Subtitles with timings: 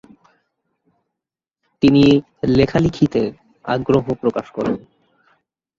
[1.81, 2.03] তিনি
[2.57, 3.21] লেখালিখিতে
[3.65, 4.75] আগ্রহ প্রকাশ করেন।